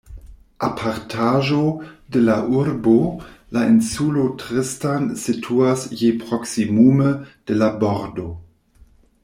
Apartaĵo 0.67 1.59
de 2.15 2.23
la 2.29 2.37
urbo, 2.61 2.95
la 3.57 3.67
insulo 3.73 4.25
Tristan 4.43 5.05
situas 5.25 5.87
je 6.03 6.11
proksimume 6.25 7.13
de 7.53 7.59
la 7.63 7.69
bordo. 7.85 8.27